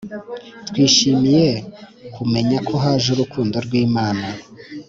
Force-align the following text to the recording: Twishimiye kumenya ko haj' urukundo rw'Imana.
Twishimiye 0.67 1.47
kumenya 2.15 2.57
ko 2.67 2.73
haj' 2.83 3.11
urukundo 3.13 3.55
rw'Imana. 3.65 4.27